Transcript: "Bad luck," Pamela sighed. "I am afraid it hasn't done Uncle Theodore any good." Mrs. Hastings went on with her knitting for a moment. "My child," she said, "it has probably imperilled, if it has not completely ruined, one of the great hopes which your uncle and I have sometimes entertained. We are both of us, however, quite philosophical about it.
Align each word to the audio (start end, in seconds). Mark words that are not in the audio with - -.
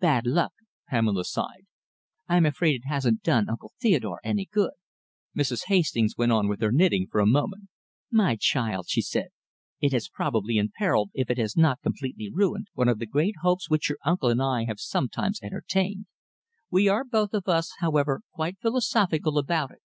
"Bad 0.00 0.26
luck," 0.26 0.54
Pamela 0.88 1.26
sighed. 1.26 1.66
"I 2.26 2.38
am 2.38 2.46
afraid 2.46 2.76
it 2.76 2.88
hasn't 2.88 3.22
done 3.22 3.50
Uncle 3.50 3.70
Theodore 3.78 4.18
any 4.24 4.46
good." 4.50 4.70
Mrs. 5.36 5.64
Hastings 5.66 6.16
went 6.16 6.32
on 6.32 6.48
with 6.48 6.62
her 6.62 6.72
knitting 6.72 7.06
for 7.06 7.20
a 7.20 7.26
moment. 7.26 7.68
"My 8.10 8.34
child," 8.36 8.86
she 8.88 9.02
said, 9.02 9.28
"it 9.82 9.92
has 9.92 10.08
probably 10.08 10.56
imperilled, 10.56 11.10
if 11.12 11.28
it 11.28 11.36
has 11.36 11.54
not 11.54 11.82
completely 11.82 12.30
ruined, 12.32 12.68
one 12.72 12.88
of 12.88 12.98
the 12.98 13.04
great 13.04 13.34
hopes 13.42 13.68
which 13.68 13.90
your 13.90 13.98
uncle 14.06 14.30
and 14.30 14.40
I 14.40 14.64
have 14.64 14.80
sometimes 14.80 15.42
entertained. 15.42 16.06
We 16.70 16.88
are 16.88 17.04
both 17.04 17.34
of 17.34 17.46
us, 17.46 17.74
however, 17.80 18.22
quite 18.34 18.58
philosophical 18.60 19.36
about 19.36 19.70
it. 19.70 19.82